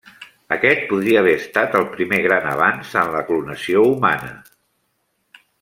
[0.53, 4.33] Aquest podria haver estat el primer gran avanç en la clonació humana.